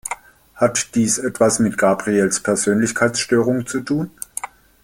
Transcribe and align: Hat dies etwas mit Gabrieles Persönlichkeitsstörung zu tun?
Hat 0.55 0.95
dies 0.95 1.19
etwas 1.19 1.59
mit 1.59 1.77
Gabrieles 1.77 2.41
Persönlichkeitsstörung 2.41 3.67
zu 3.67 3.81
tun? 3.81 4.09